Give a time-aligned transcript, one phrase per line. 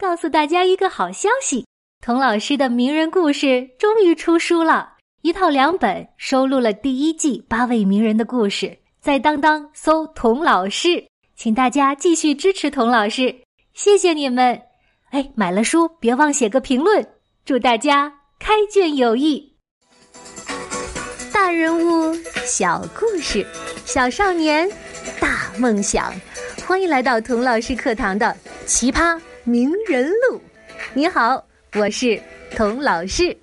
[0.00, 1.66] 告诉大家一个好消息：
[2.00, 8.78] 童老师的名人故事终于出书了，一套两本，收录了第一季八位名人的故事。
[9.02, 11.04] 在当当搜“童老师”，
[11.36, 13.42] 请大家继续支持童老师，
[13.74, 14.58] 谢谢你们！
[15.10, 17.06] 哎，买了书别忘写个评论，
[17.44, 19.54] 祝大家开卷有益。
[21.30, 22.14] 大人物
[22.46, 23.46] 小故事，
[23.84, 24.66] 小少年
[25.20, 26.10] 大梦想，
[26.66, 30.38] 欢迎来到童老师课堂的《奇葩名人录》。
[30.92, 33.38] 你好，我是童老师。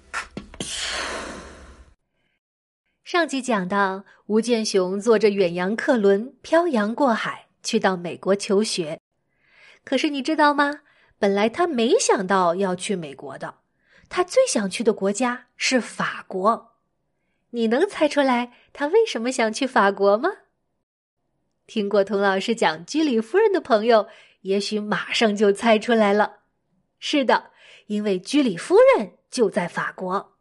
[3.03, 8.99] 上集讲到，吴建雄坐着远洋客轮漂洋过海，去到美国求学。
[9.83, 10.81] 可是你知道吗？
[11.17, 13.55] 本来他没想到要去美国的，
[14.07, 16.73] 他最想去的国家是法国。
[17.51, 20.29] 你能猜出来他为什么想去法国吗？
[21.65, 24.07] 听过童老师讲居里夫人的朋友，
[24.41, 26.37] 也许马上就猜出来了。
[26.99, 27.51] 是的，
[27.87, 30.37] 因为居里夫人就在法国。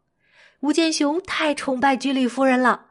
[0.61, 2.87] 吴建雄太崇拜居里夫人了，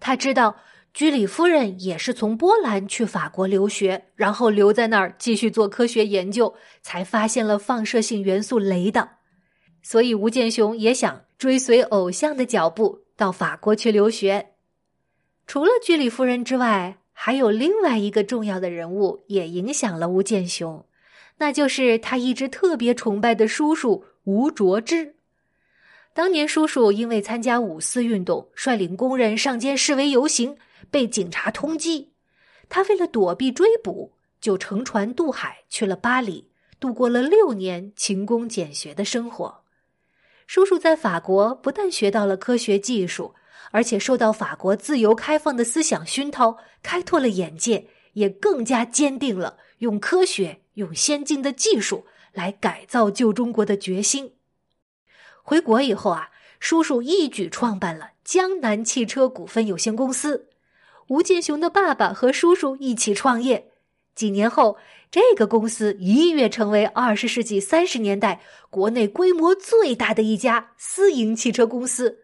[0.00, 0.56] 他知道
[0.92, 9.10] 居里夫人也是从波兰去法国留学，然后留在那儿继续做科学研究，才发现了放射性元素镭的。
[9.82, 13.06] 所以吴建雄也想追随偶像的脚步。
[13.16, 14.56] 到法国去留学，
[15.46, 20.84] 除了居里夫人之外，还有另外一个重要的人物也影响了吴建雄，
[21.38, 25.16] 那就是他一直特别崇拜的叔叔吴卓之。
[26.12, 30.58] 当年叔叔因为参加五四运动，率领工人上街示威游行，
[30.90, 32.08] 被警察通缉。
[32.68, 39.62] 他为了躲避追捕，就乘船渡海去了巴黎，度过了六年勤工俭学的生活。
[40.46, 43.34] 叔叔在法国不但学到了科学技术，
[43.76, 54.32] 而且受到法国自由开放的思想熏陶，开拓了眼界，也更加坚定了用科学、用先进的技术来改造旧中国的决心。
[55.42, 60.48] 回国以后啊，叔叔一举创办了江南汽车股份有限公司，
[61.08, 63.72] 吴建雄的爸爸和叔叔一起创业。
[64.14, 64.78] 几年后，
[65.10, 68.40] 这个公司一跃成为二十世纪三十年代
[68.70, 72.20] 国内规模最大的一家私营汽车公司，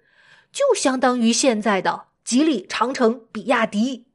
[0.52, 4.06] 就相当于现在的吉利、长城、比亚迪。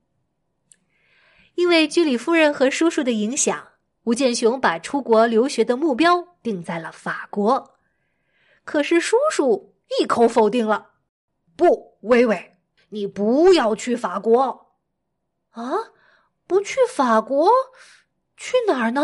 [1.56, 3.70] 因为居里夫人和叔叔的影响，
[4.04, 7.76] 吴建雄把出国留学的目标定在了法国。
[8.64, 10.92] 可是叔叔一口否定了
[11.58, 12.58] ：“不，微微，
[12.90, 14.76] 你不要去法国
[15.50, 15.74] 啊！”
[16.48, 17.50] 不去法国，
[18.38, 19.02] 去哪儿呢？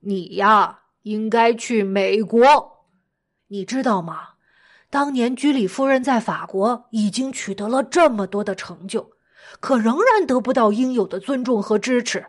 [0.00, 2.86] 你呀，应该去美国。
[3.46, 4.33] 你知道吗？
[4.94, 9.10] 当年居里夫人在法国已经取得了这么多的成就，
[9.58, 12.26] 可仍然得不到应有的尊重和支持。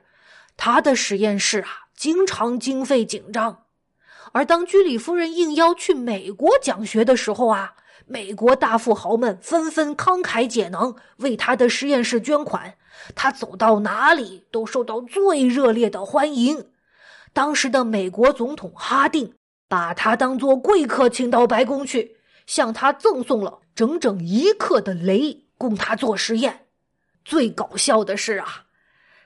[0.58, 3.66] 她的实验室啊，经常经费紧张。
[4.32, 7.76] 而当居里夫人应邀去美国讲学的时候啊，
[8.08, 12.74] 美国大富豪们纷纷慷慨解囊，为他的实验室捐款。
[13.14, 16.70] 他走到哪里都受到最热烈的欢迎。
[17.32, 19.36] 当时的美国总统哈定
[19.68, 22.16] 把他当做贵客请到白宫去，
[22.46, 26.66] 向他赠送了整整一克的镭供他做实验。
[27.24, 28.66] 最搞笑的是啊，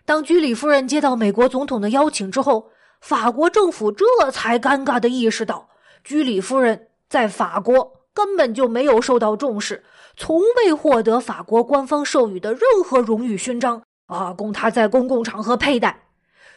[0.06, 2.72] 当居里夫人接到美国总统的邀请之后，
[3.02, 5.70] 法国政府这才尴尬的意识到，
[6.04, 9.84] 居里夫人在法国根本就没有受到重视。
[10.16, 16.08] 从未获得法国官方授予的任何荣誉勋章啊，供他在公共场合佩戴，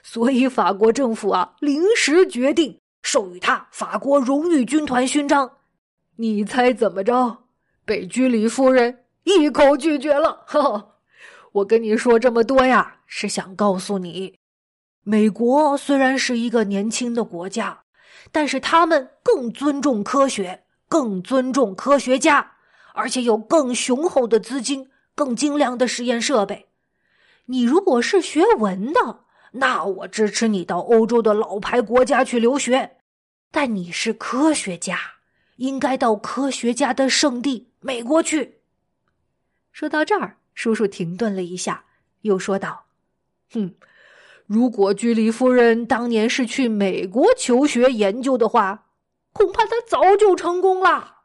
[0.03, 5.51] 所以法国政府啊临时决定授予他法国荣誉军团勋章。
[6.23, 7.39] 你猜怎么着？
[7.85, 10.47] 被居里夫人一口拒绝了。
[11.51, 14.39] 我跟你说这么多呀，是想告诉你，
[15.03, 17.83] 美国虽然是一个年轻的国家，
[18.31, 22.53] 但是他们更尊重科学，更尊重科学家。
[22.95, 26.67] 而且有更雄厚的资金、更精良的实验设备。
[27.47, 29.25] 你如果是学文的，
[29.55, 32.99] 那我支持你到欧洲的老牌国家去留学。
[33.51, 35.12] 但你是科学家，
[35.63, 38.59] 应该到科学家的圣地美国去。
[39.71, 41.85] 说到这儿，叔叔停顿了一下，
[42.23, 42.87] 又说道
[43.55, 43.73] ：“哼，
[44.47, 48.89] 如果居里夫人当年是去美国求学研究的话，
[49.33, 51.19] 恐怕她早就成功了。”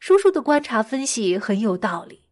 [0.00, 2.24] 叔叔的观察分析很有道理。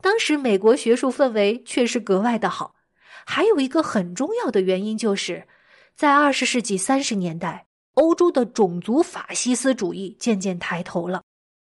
[0.00, 2.76] 当时美国学术氛围确实格外的好，
[3.24, 5.48] 还有一个很重要的原因就是，
[5.96, 7.65] 在二十世纪三十年代，
[7.96, 11.22] 欧洲的种族法西斯主义渐渐抬头了，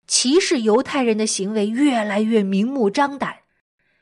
[0.06, 3.36] 歧视犹太人的行为越来越明目张胆。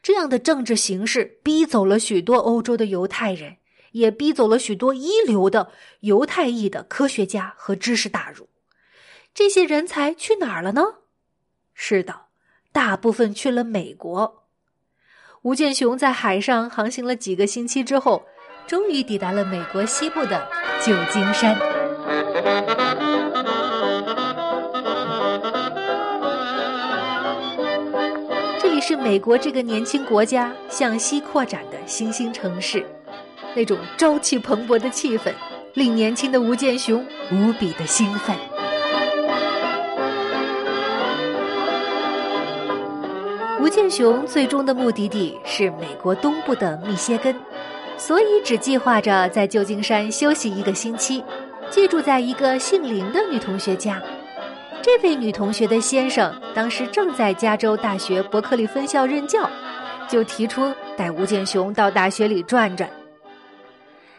[0.03, 3.57] 这样的政治形势逼走了许多欧洲的犹太人，
[3.91, 5.71] 也逼走了许多一流的
[6.01, 8.49] 犹太裔的科学家和知识大儒。
[9.35, 10.83] 这些人才去哪儿了呢？
[11.75, 12.27] 是的，
[12.71, 14.45] 大部分去了美国。
[15.43, 18.25] 吴建雄在海上航行了几个星期之后，
[18.67, 20.49] 终于抵达了美国西部的
[20.85, 21.72] 旧金山。
[28.61, 32.85] 这里是美国这个年轻国家向西扩展的新兴城市，
[33.55, 35.33] 那种朝气蓬勃的气氛，
[35.75, 38.37] 令年轻的吴建雄无比的兴奋。
[43.61, 47.37] 吴建雄最终的目的地是美国东部的密歇根，
[47.97, 51.23] 所以只计划着在旧金山休息一个星期，
[51.73, 54.01] 借住在一个姓林的女同学家。
[54.83, 59.49] 这位女同学的先生当时正在加州大学伯克利分校任教，
[60.07, 62.89] 就提出带吴建雄到大学里转转。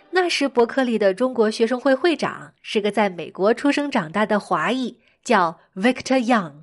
[0.10, 6.54] 那时伯克利的中国学生会会长是个在美国出生长大的华裔，叫 Victor Young。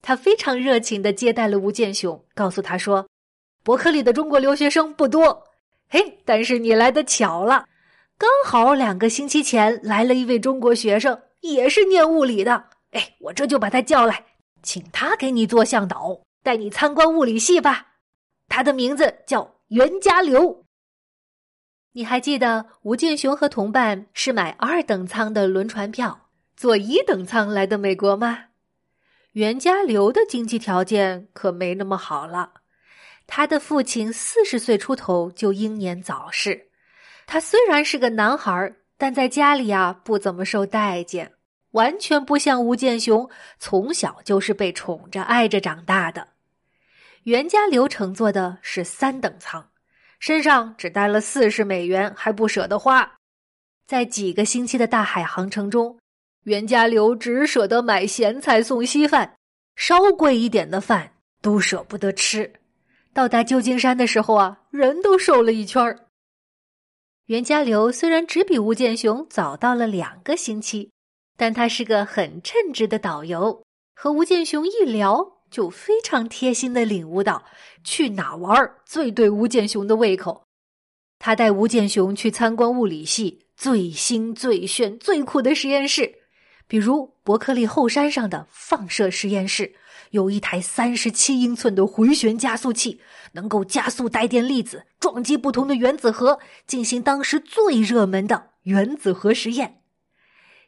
[0.00, 3.06] 他非常热情的接待了吴建雄，告诉他说
[3.62, 5.44] ：“伯克利的中国留学生不多，
[5.88, 7.64] 嘿，但是你来的巧了，
[8.22, 12.66] 刚好两个星期前来了一位中国学生，也是念物理的。
[12.92, 14.26] 哎，我这就把他叫来，
[14.62, 17.94] 请他给你做向导，带你参观物理系吧。
[18.46, 20.62] 他的名字叫袁家骝。
[21.94, 28.44] 你还记得吴建雄和同伴是买二等舱的轮船票，坐一等舱来的美国吗？”
[29.34, 32.52] 袁家骝的经济条件可没那么好了，
[33.26, 36.68] 他的父亲四十岁出头就英年早逝。
[37.32, 41.32] 他虽然是个男孩，但在家里啊不怎么受待见，
[41.70, 43.26] 完全不像吴建雄，
[43.58, 46.28] 从小就是被宠着爱着长大的。
[47.22, 49.66] 袁家骝乘坐的是三等舱，
[50.18, 53.10] 身上只带了四十美元，还不舍得花。
[53.86, 55.98] 在几个星期的大海航程中。
[56.42, 59.34] 袁家骝只舍得买咸菜送稀饭，
[59.74, 62.52] 稍贵一点的饭都舍不得吃。
[63.14, 65.98] 到达旧金山的时候啊，人都瘦了一圈儿。
[67.26, 70.90] 袁家骝虽然只比吴建雄早到了两个星期，
[71.36, 73.62] 但他是个很称职的导游。
[73.94, 77.44] 和吴建雄一聊，就非常贴心的领悟到
[77.84, 80.42] 去哪玩最对吴建雄的胃口。
[81.20, 86.12] 他带吴建雄去参观物理系最新、最炫、最酷的实验室。
[86.66, 89.74] 比如伯克利后山上的放射实验室，
[90.12, 99.82] 有一台三十七英寸的回旋加速器，能够加速带电粒子撞击不同的原子核，进行当时最热门的原子核实验。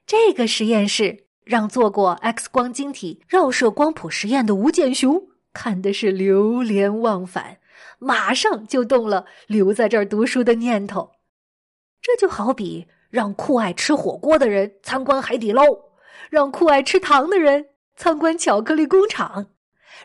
[0.04, 7.58] 这个实验室让做过 X 光晶体绕射光谱实验的吴建雄看的是流连忘返，
[7.98, 11.12] 马上就动了留在这儿读书的念头。
[12.02, 12.88] 这就好比。
[13.10, 15.62] 让酷爱吃火锅的人参观海底捞，
[16.30, 19.46] 让酷爱吃糖的人参观巧克力工厂，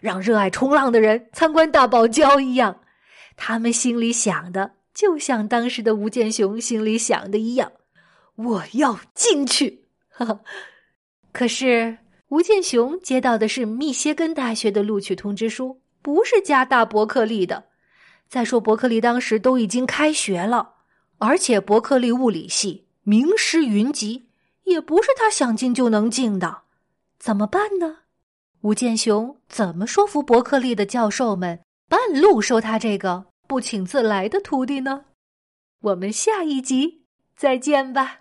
[0.01, 2.81] 让热爱冲浪的人参观大堡礁一样，
[3.35, 7.71] 他们心里想的就像当时的吴建雄心里想的一样，
[8.35, 9.85] 我要进去。
[11.31, 11.97] 可是
[12.27, 17.65] 吴建雄接到的是密歇根大学的录取通知书，不是加大伯克利的。
[18.27, 20.75] 再说伯克利当时都已经开学了，
[21.17, 22.85] 而且伯克利物理系。
[23.03, 24.27] 名师云集，
[24.65, 26.63] 也不是他想进就能进的，
[27.19, 27.97] 怎么办呢？
[28.61, 35.05] 吴建雄怎么说服伯克利的教授们半路收他这个不请自来的徒弟呢？
[35.81, 38.18] 我们下一集再见吧。